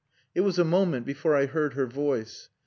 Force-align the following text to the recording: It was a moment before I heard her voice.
It 0.33 0.41
was 0.41 0.57
a 0.57 0.63
moment 0.63 1.05
before 1.05 1.35
I 1.35 1.45
heard 1.45 1.75
her 1.75 1.85
voice. 1.85 2.49